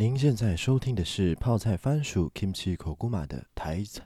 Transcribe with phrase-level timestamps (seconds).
[0.00, 4.00] 您现在收听的是泡菜番薯 Kimchi Koguma 的台词。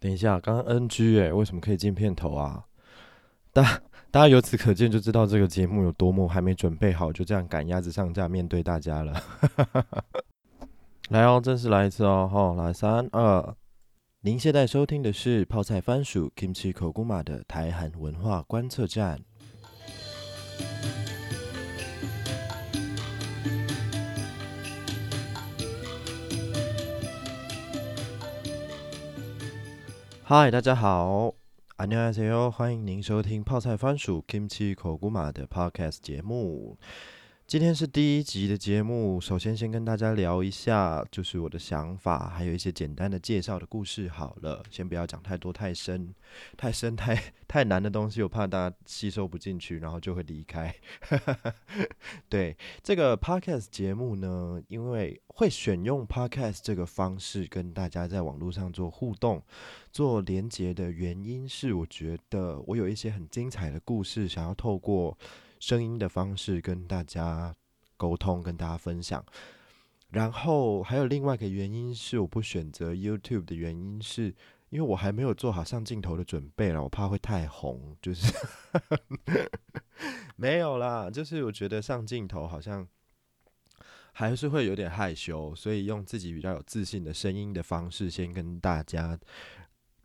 [0.00, 2.64] 等一下，刚刚 NG 哎，为什么可以进片头啊？
[3.52, 9.22] 大大家由此可见就知道这个节目有多么还没准备好，就这样赶鸭子上架面对大家了。
[11.12, 13.54] 来哦，正式来一次哦，好，来三二。
[14.22, 19.20] 您现在收听的是泡菜番薯 Kimchi Koguma 的台韩文化观测站。
[30.27, 31.33] 嗨，大家好，
[31.77, 36.77] 안녕하세 요， 欢迎您收听泡菜番薯 Kimchi Koguma 的 Podcast 节目。
[37.48, 44.06] 今天是第一集的节目，首先先跟大家聊一下，就是我的想法，还有一些简单的介绍的故事。
[44.06, 46.14] 好了，先不要讲太多太深、
[46.58, 50.74] 太深、太太难的东西，我怕大家吸收不进去，然后就会离开。
[52.28, 59.42] 对这个 podcast 节目呢，因为会选用 podcast 这个方式跟大家在网络上做互动、
[59.90, 65.16] 做连接的原因是，我觉得我有一些很精彩的故事想要透过。
[65.58, 67.54] 声音的方式跟大家
[67.96, 69.24] 沟通，跟大家分享。
[70.10, 74.34] 然后还有另外一个原因是，我不选择 YouTube 的原因是，
[74.70, 77.94] 因为我还没有做好上镜头的准备了，我怕会太红。
[78.00, 78.32] 就是
[80.36, 82.88] 没有啦，就是我觉得上镜头好像
[84.12, 89.18] 还是会有点害羞，所以用自己比较有自信的声音的方式，先跟大家，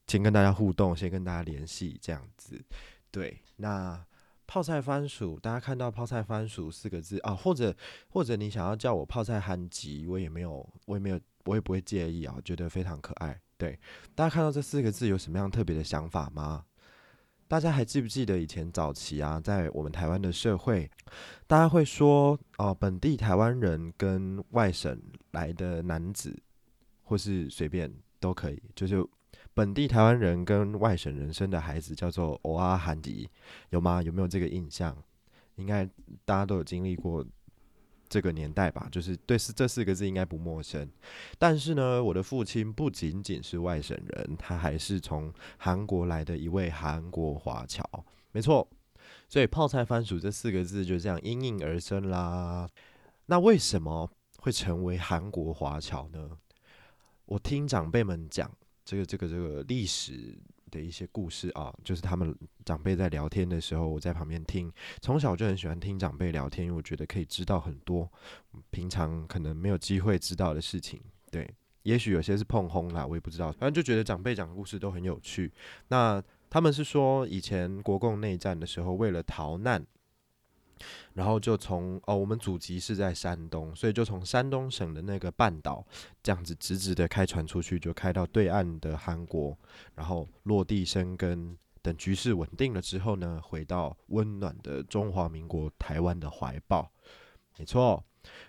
[0.08, 2.62] 先跟大家互动，先跟大家联系，这样子。
[3.10, 4.06] 对，那。
[4.46, 7.76] 泡菜番薯，大家看到泡菜番薯四个字啊，或者
[8.10, 13.40] 或者你想要叫我泡菜韩吉，我也没有，我也没有，我也不会介意啊，觉得非常可爱。
[13.58, 13.80] 对，
[14.14, 16.66] 大家看到这四个字有什么样特别的想法吗？
[17.48, 20.90] 大家还记不记得以前早期啊，在我们台湾的社会，
[21.48, 26.38] 大家会说哦，本地台湾人跟外省来的男子，
[27.04, 29.04] 或是随便都可以，就是。
[29.54, 33.30] 本地台湾人跟外省人生的孩子叫做欧阿韩迪，
[33.70, 34.02] 有吗？
[34.02, 34.98] 有没有这个印象？
[35.58, 35.86] 应该
[36.26, 37.24] 大家都有经历过
[38.10, 38.88] 这个年代吧？
[38.92, 40.90] 就是对，是这四个字应该不陌生。
[41.38, 47.84] 但是呢，我的父亲不仅仅是外省人，他还是从韩国来的一位韩国华侨。
[48.32, 48.68] 没错，
[49.30, 52.68] 所以泡菜番薯这四个字就这样应运而生啦。
[53.28, 54.10] 那为什么
[54.40, 56.32] 会成为韩国华侨呢？
[57.26, 58.52] 我听长辈们讲。
[58.86, 60.38] 这个这个这个历史
[60.72, 62.36] 的一些故事啊，就是他们
[62.66, 64.72] 长辈在聊天的时候，我在旁边听。
[65.02, 68.12] 从小就很喜欢听长辈聊天，因为我觉得可以知道很多
[68.72, 71.02] 平常可能没有机会知道的事情。
[71.32, 71.50] 对，
[71.84, 73.52] 也许有些是碰轰啦，我也不知道。
[73.52, 75.52] 反正就觉得长辈讲的故事都很有趣。
[75.88, 79.86] 那他们是说，以前国共内战的时候，为了逃难。
[81.14, 85.86] 然后就从哦，我们祖籍是在山东，所以就从山东省的那个半岛
[86.22, 89.58] 这样子直直的开船出去，就开到对岸的韩国，
[89.96, 91.58] 然后落地生根。
[91.82, 96.90] 等局势稳定了之后呢，回到温暖的中华民国台湾的怀抱。
[97.58, 98.02] 没错，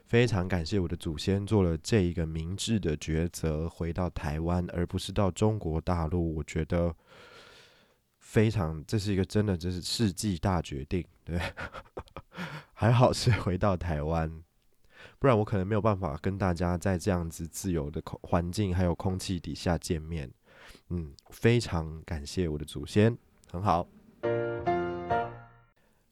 [0.06, 6.36] 非常感谢我的祖先做了这一个明智的抉择，回到台湾，而不是到中国大陆。
[6.36, 6.94] 我觉得。
[8.26, 11.38] 非常，这是一个真的，这是世纪大决定，对。
[12.84, 14.30] 还好是回到台湾，
[15.18, 20.30] 不然我可能没有办法跟大家在这样子自由的空环境还有空气底下见面。
[20.90, 23.16] 嗯，非常感谢我的祖先，
[23.50, 23.88] 很好。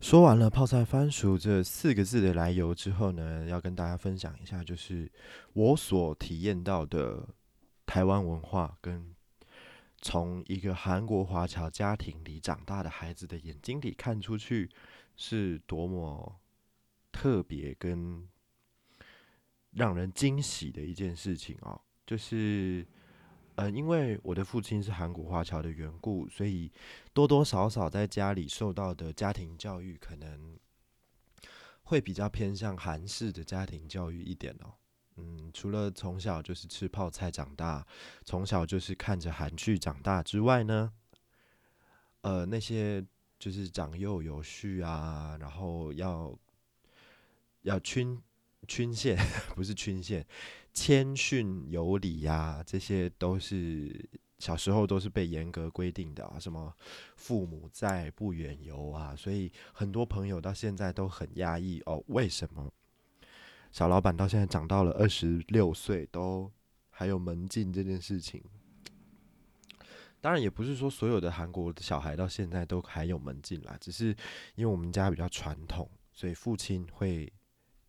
[0.00, 5.12] 说完了泡菜番薯这四个字的来由之后呢，要跟大家分享一下，就是
[5.52, 7.28] 我所体验到的
[7.84, 9.14] 台湾文化跟。
[10.00, 14.70] 从一个韩国华侨家庭里长大的孩子的眼睛里看出去，
[15.16, 16.40] 是多么
[17.12, 18.26] 特别跟
[19.70, 21.80] 让人惊喜的一件事情哦！
[22.04, 22.86] 就是，
[23.54, 26.72] 呃，因为我的父亲是韩国华侨的缘故，所以
[27.12, 30.58] 多多少少在家里受到的家庭教育，可能
[31.84, 34.74] 会比较偏向韩式的家庭教育一点哦。
[35.16, 37.86] 嗯，除了从小就是吃泡菜长大，
[38.24, 40.92] 从小就是看着韩剧长大之外呢，
[42.22, 43.04] 呃，那些
[43.38, 46.34] 就是长幼有序啊，然后要
[47.62, 48.20] 要均
[48.68, 49.16] 均线，
[49.56, 50.24] 不是均线，
[50.72, 56.74] 谦逊有礼呀，这些都是小时候都是被严格规定的啊，什么
[57.16, 62.72] 父母在不远游啊，所以很多朋友到现在都很压抑哦，为什么？
[63.70, 66.52] 小老板到现在长到了二十六岁，都
[66.90, 68.42] 还有门禁这件事情。
[70.20, 74.08] 当然，也不是说所有的韩国的小孩到现在都还有门禁啦，只是
[74.54, 77.32] 因为我们家比较传统，所以父亲会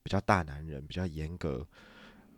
[0.04, 1.66] 比较大男人，比较严格。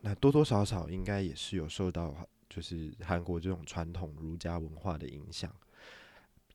[0.02, 2.16] 那多多少少应该也是有受到
[2.48, 5.54] 就是韩国这种传统儒家文化的影响。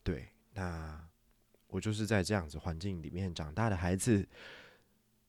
[0.01, 0.99] 对，那
[1.67, 4.27] 我就是在这样子环境里面长大的孩子。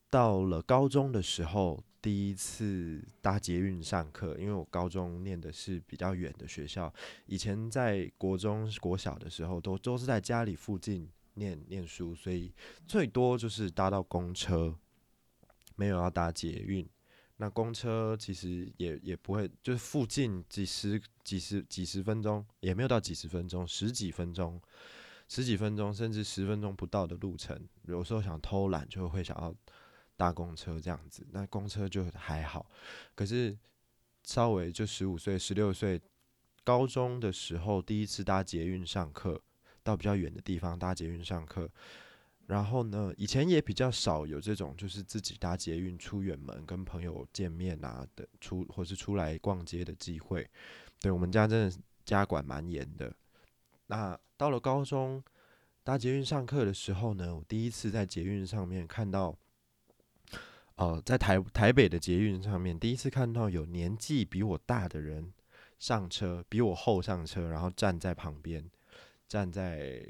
[0.08, 6.92] 到了高中的时候，第一次搭捷运上课，因为我高中念的是比较远的学校，
[7.24, 12.52] 以前在国中、国小的时候都都是在家里附近念念书，所以
[12.86, 14.76] 最多就是搭到公车，
[15.76, 16.88] 没有要搭捷运。
[17.36, 24.60] 那公车其实也也不会，就是附近几十、几十、几十分钟，也没有到几十分钟，十几分钟、
[25.28, 29.54] 十几分钟，甚至十分钟不到的路程，有时候想偷懒就会想要。
[30.14, 32.70] 搭公车这样子，那公车就还好，
[33.14, 33.58] 可是
[34.22, 36.00] 稍微就十五岁、十六岁，
[36.62, 39.42] 高中的时候第一次搭捷运上课，
[39.82, 41.68] 到比较远的地方搭捷运上课，
[42.46, 50.48] 然后呢，以前也比较少有这种就是自己搭捷运出远门跟朋友见面啊的出，或是出来逛街的机会。
[51.00, 53.14] 对我们家真的家管蛮严的。
[53.86, 55.22] 那到了高中
[55.84, 59.36] 搭捷运上课的时候呢，我第一次在捷运上面看到。
[60.76, 65.30] 哦，在台台北的捷运上面，第一次看到有年纪比我大的人
[65.78, 68.68] 上车，比我后上车，然后站在旁边，
[69.28, 70.02] 站在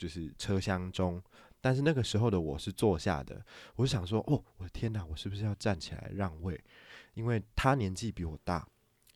[0.00, 1.22] 就是车厢中。
[1.60, 3.44] 但是那个时候的我是坐下的，
[3.76, 6.58] 我想说，哦，我的天哪，我是不是要站起来让位？
[7.12, 8.66] 因为他年纪比我大，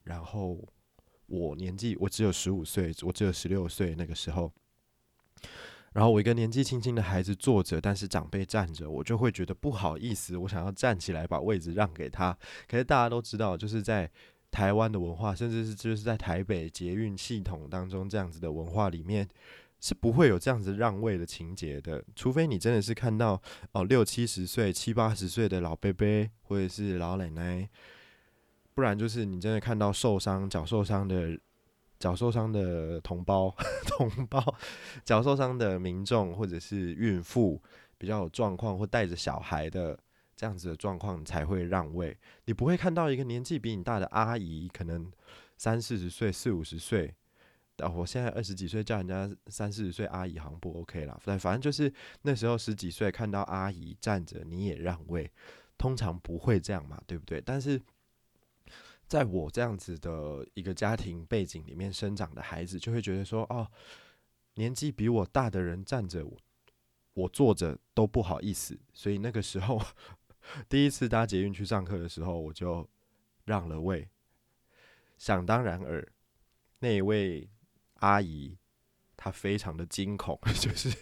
[0.03, 0.63] 然后
[1.25, 4.53] 我年纪我只有十五岁，我只有十六岁那个时候。
[5.95, 12.37] 然后我一个年纪轻轻的孩子坐着，但是长辈站着，我就会觉得不好意思，我想要站起来把位置让给他。
[12.69, 14.11] 可是大家都知道，就是在
[14.51, 19.27] 台湾的文化，甚至是就是在台北捷运系统当中这样子的文化里面，
[19.85, 22.03] 是不会有这样子让位的情节的。
[22.17, 23.39] 除非你真的是看到
[23.73, 26.07] 哦六七十岁、七八十岁的老伯伯
[26.45, 27.69] 或者是老奶奶，
[28.73, 31.39] 不然就是你真的看到受伤、脚受伤的。
[31.97, 33.55] 脚受伤的同胞，
[33.87, 34.55] 同胞，
[35.05, 37.63] 脚受伤的民众，或者是孕妇
[37.97, 39.99] 比较有状况或带着小孩的
[40.37, 42.15] 这样子的状况，才会让位。
[42.45, 45.11] 你不会看到一个年纪比你大的阿姨，可能
[45.57, 47.15] 三四十岁、四五十岁。
[47.79, 51.19] 啊，我现在二十几岁，叫人家三四十岁阿姨好像不 OK 啦。
[51.21, 51.93] 反反正就是
[52.23, 55.31] 那时候十几岁看到阿姨站着，你也让位，
[55.77, 57.41] 通常不会这样嘛，对不对？
[57.41, 57.81] 但是。
[59.07, 63.71] 在我这样子的一个家庭背景里面生长的孩子，就会觉得说，哦，
[64.55, 66.27] 年纪比我大的人站着，
[67.13, 68.77] 我坐着都不好意思。
[68.95, 69.79] 所以那个时候，
[70.71, 72.89] 第一次搭捷运去上课的时候，我就
[73.45, 74.09] 让了位。
[75.19, 76.09] 想当然尔，
[76.79, 77.47] 那一位
[78.05, 78.59] 阿姨
[79.17, 80.95] 她非常的惊恐， 就是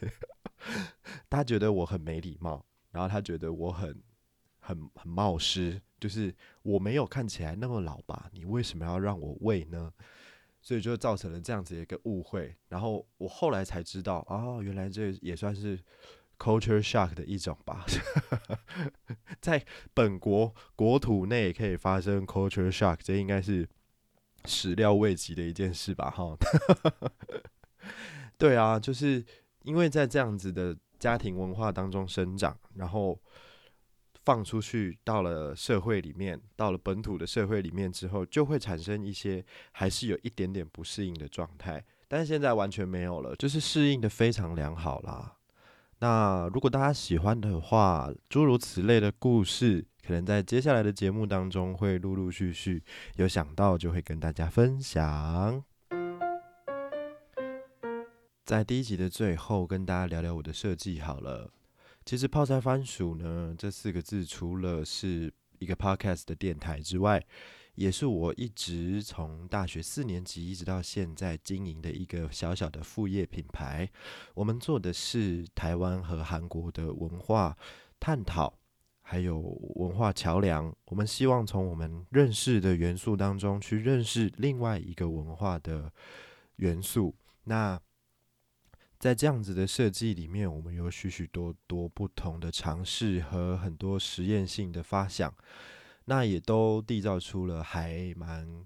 [1.29, 4.03] 她觉得我很没礼貌，然后她觉得我很
[4.61, 5.83] 很很冒失。
[5.99, 8.29] 就是我没有看起来那么老吧？
[8.33, 9.93] 你为什么要让我喂呢？
[10.61, 12.57] 所以就造成了这样子一个误会。
[12.69, 15.79] 然后我后来才知道，哦，原来这也算是
[16.39, 17.87] culture shock 的一种吧。
[19.41, 19.65] 在
[19.95, 23.69] 本国国土内可以发生 culture shock，这应该是
[24.45, 26.11] 始料未及的一件事吧？
[26.11, 26.37] 哈，
[28.39, 29.25] 对啊，就是
[29.63, 33.21] 因为在这样子的家庭文化当中生长，然后。
[34.25, 41.85] 放出去到了社会里面，到了本土的社会里面之后，就会产生一些还是有一点点不适应的状态。
[42.07, 45.39] 但是现在完全没有了，就是适应的非常良好啦。
[45.99, 52.83] 那如果大家喜欢的话，诸如此类的故事，可能在接下来的节目当中会陆陆续续
[53.17, 55.65] 有想到，就会跟大家分享。
[58.45, 61.51] 在第一集的最后，跟大家聊聊我的设计好了。
[62.05, 67.25] 其实泡菜番薯呢这四个字，除了是一个 podcast 的电台之外，
[67.77, 73.89] 也是我一直从大学四年级一直到现在经营的一个小小的副业品牌。
[74.35, 77.57] 我们做的是台湾和韩国的文化
[78.01, 78.59] 探讨，
[79.03, 79.39] 还有
[79.75, 80.75] 文化桥梁。
[80.87, 85.93] 我们希望从我们认识的元素当中去认识另外一个文化的
[86.57, 87.15] 元素。
[87.45, 87.79] 那
[88.99, 95.35] 在这样子的设计里面，我们有许许多多不同的尝试和很多实验性的发想，
[96.05, 98.65] 那也都缔造出了还蛮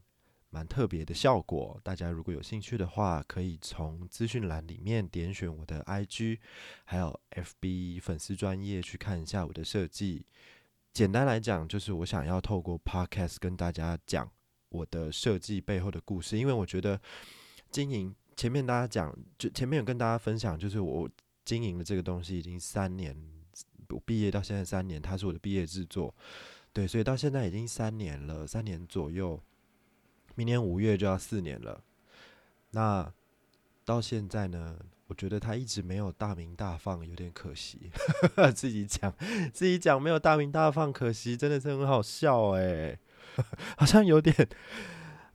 [0.57, 1.79] 蛮特别的效果。
[1.83, 6.39] 大家如果有兴趣的话，可以从资讯栏里面点选我的 IG，
[6.87, 10.25] 还有 FB 粉丝专业去看一下我的设计。
[10.95, 14.33] 简单来讲，就是我想要透过 Podcast 跟大家讲
[14.71, 16.99] 我的设计背后的故事，因为我觉得
[17.71, 18.15] 经营。
[18.35, 21.07] 前面大家讲，就前面有跟大家分享，就是我
[21.45, 23.15] 经营的这个东西已经三年
[23.91, 26.15] 我毕业到现在三年，它是我的毕业制作，
[26.73, 29.39] 对，所以到现在已经三年了，三年左右，
[30.37, 31.83] 明年五月就要四年了。
[32.71, 33.13] 那
[33.85, 34.77] 到现在呢，
[35.07, 37.91] 我觉得他一直没有大名大放，有点可惜。
[38.55, 39.13] 自己讲，
[39.53, 42.99] 自己讲没有大名大放，可惜，真的是很好笑哎，
[43.79, 44.35] 好像有点，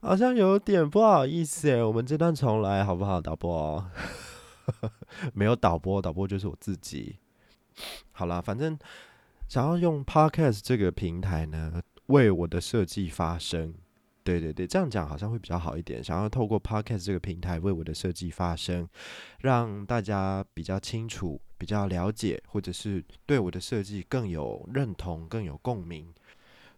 [0.02, 1.84] 好像有点不好意思哎。
[1.84, 3.90] 我们这段重来好不好，导播？
[5.34, 7.18] 没有导播，导播就是我自己。
[8.12, 8.78] 好啦，反正
[9.48, 13.74] 想要用 Podcast 这个平台呢，为我的设计发声。
[14.24, 16.04] 对对对，这样讲好像会比较好一点。
[16.04, 18.88] 想要透过 Podcast 这个平台为我的设计发声，
[19.40, 26.14] 让大家比较清楚、比较了解，或者是对我的设计更有认同、更有共鸣。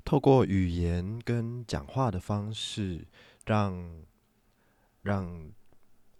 [0.03, 3.07] 透过语言跟讲话的方式，
[3.45, 4.03] 让
[5.01, 5.51] 让。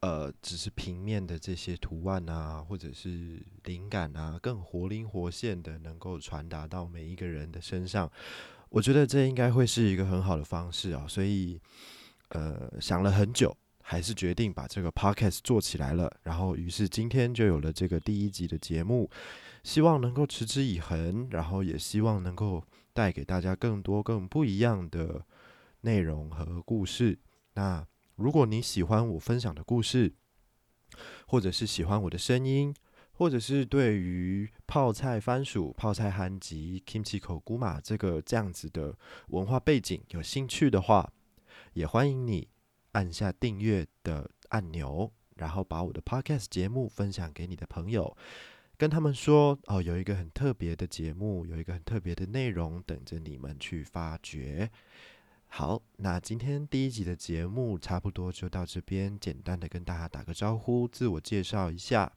[0.04, 8.12] 呃，只是平面的这些图案啊，或者是灵感啊，更活灵活现的能够传达到每一个人的身上，
[8.74, 11.06] 我觉得这应该会是一个很好的方式啊。
[11.08, 11.62] 所以，
[12.30, 16.12] 呃，想了很久，还是决定把这个 podcast 做起来了。
[16.24, 19.08] 然后，于是今天就有了这个第一集的节目，
[19.64, 25.24] 希望能够持之以恒，然后也希望能够带给大家更多更不一样的
[25.82, 27.20] 内容和故事。
[27.54, 27.86] 那。
[28.16, 30.14] 如果你喜欢我分享的故事，
[31.26, 32.72] 或者是喜欢我的声音，
[33.14, 41.12] 或者是对于泡菜番薯、泡菜韩吉、kimchi 口古马这个这样子的文化背景有兴趣的话，
[41.74, 42.48] 也欢迎你
[42.94, 48.16] 按下订阅的按钮，然后把我的 podcast 节目分享给你的朋友，
[48.78, 54.70] 跟他们说哦，有一个很特别的节目，有一个很特别的内容等着你们去发掘。
[55.48, 62.12] 好，那今天第一集的节目差不多就到这边，简单的跟大家打个招呼，自我介绍一下，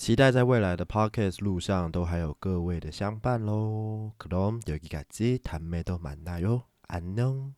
[0.00, 4.12] 期待在未来的 podcast 路上都还有各位的相伴喽。
[4.18, 7.54] 그럼여기까지다음에도만나요安녕